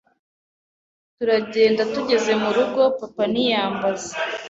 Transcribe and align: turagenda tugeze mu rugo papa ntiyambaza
turagenda 1.17 1.81
tugeze 1.93 2.31
mu 2.41 2.49
rugo 2.57 2.81
papa 2.99 3.23
ntiyambaza 3.31 4.13